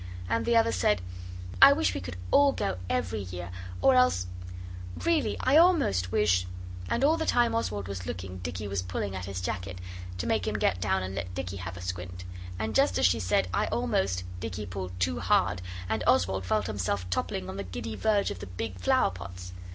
And 0.27 0.47
the 0.47 0.55
other 0.57 0.71
said, 0.71 0.99
'I 1.61 1.73
wish 1.73 1.93
we 1.93 2.01
could 2.01 2.17
all 2.31 2.53
go 2.53 2.79
every 2.89 3.19
year, 3.19 3.51
or 3.83 3.93
else 3.93 4.25
Really, 5.05 5.37
I 5.39 5.57
almost 5.57 6.11
wish' 6.11 6.47
And 6.89 7.03
all 7.03 7.17
the 7.17 7.27
time 7.27 7.53
Oswald 7.53 7.87
was 7.87 8.07
looking 8.07 8.39
Dicky 8.39 8.67
was 8.67 8.81
pulling 8.81 9.15
at 9.15 9.25
his 9.25 9.39
jacket 9.41 9.77
to 10.17 10.25
make 10.25 10.47
him 10.47 10.55
get 10.57 10.81
down 10.81 11.03
and 11.03 11.13
let 11.13 11.35
Dicky 11.35 11.57
have 11.57 11.77
a 11.77 11.81
squint. 11.81 12.23
And 12.57 12.73
just 12.73 12.97
as 12.97 13.05
she 13.05 13.19
said 13.19 13.47
'I 13.53 13.67
almost,' 13.67 14.23
Dicky 14.39 14.65
pulled 14.65 14.99
too 14.99 15.19
hard 15.19 15.61
and 15.87 16.03
Oswald 16.07 16.47
felt 16.47 16.65
himself 16.65 17.07
toppling 17.11 17.47
on 17.47 17.57
the 17.57 17.63
giddy 17.63 17.95
verge 17.95 18.31
of 18.31 18.39
the 18.39 18.47
big 18.47 18.79
flower 18.79 19.11
pots. 19.11 19.53